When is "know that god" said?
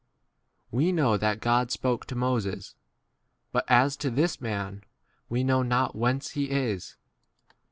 0.91-1.69